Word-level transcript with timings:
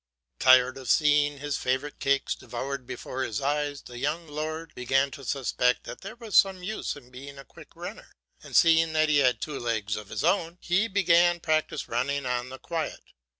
Tired 0.39 0.79
of 0.79 0.89
seeing 0.89 1.37
his 1.37 1.57
favourite 1.57 1.99
cakes 1.99 2.33
devoured 2.33 2.87
before 2.87 3.21
his 3.21 3.39
eyes, 3.39 3.83
the 3.83 3.99
young 3.99 4.27
lord 4.27 4.73
began 4.73 5.11
to 5.11 5.23
suspect 5.23 5.83
that 5.83 6.01
there 6.01 6.15
was 6.15 6.35
some 6.35 6.63
use 6.63 6.95
in 6.95 7.11
being 7.11 7.37
a 7.37 7.45
quick 7.45 7.75
runner, 7.75 8.11
and 8.41 8.55
seeing 8.55 8.93
that 8.93 9.09
he 9.09 9.17
had 9.19 9.39
two 9.41 9.59
legs 9.59 9.95
of 9.95 10.09
his 10.09 10.23
own, 10.23 10.57
he 10.59 10.87
began 10.87 11.35
to 11.35 11.41
practise 11.41 11.87
running 11.87 12.25
on 12.25 12.49
the 12.49 12.57
quiet. 12.57 13.11